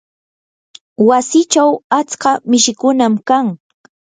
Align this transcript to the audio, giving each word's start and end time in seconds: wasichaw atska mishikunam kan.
wasichaw 1.07 1.71
atska 1.99 2.31
mishikunam 2.51 3.13
kan. 3.27 3.45